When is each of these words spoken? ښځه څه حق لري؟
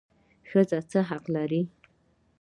ښځه 0.49 0.79
څه 0.91 0.99
حق 1.09 1.23
لري؟ 1.35 1.61